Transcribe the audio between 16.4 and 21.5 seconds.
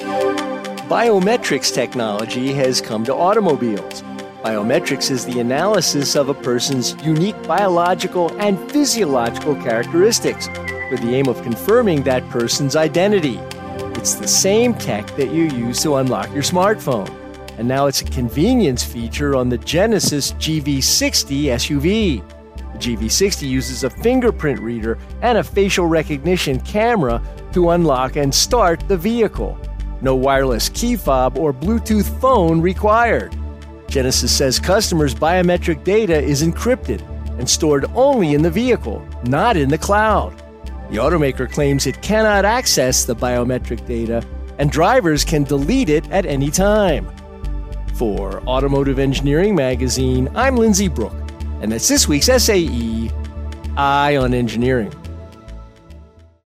smartphone. And now it's a convenience feature on the Genesis GV60